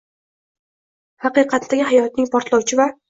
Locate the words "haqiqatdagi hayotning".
1.27-2.31